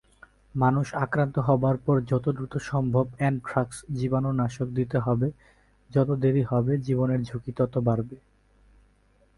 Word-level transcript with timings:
মানুষ 0.55 0.87
আক্রান্ত 0.95 1.35
হবার 1.39 1.77
পর 1.77 1.95
যত 2.01 2.25
দ্রুত 2.29 2.53
সম্ভব 2.71 3.05
অ্যানথ্রাক্স 3.17 3.77
জীবাণুনাশক 3.95 4.67
দিতে 4.69 4.97
হবে, 4.99 5.27
যত 5.89 6.09
দেরি 6.15 6.43
হবে 6.43 6.73
জীবনের 6.87 7.21
ঝুঁকি 7.23 7.51
তত 7.57 7.73
বাড়বে। 7.77 8.17